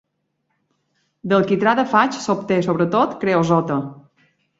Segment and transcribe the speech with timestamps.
[1.33, 3.79] Del quitrà de faig s'obté, sobretot, creosota.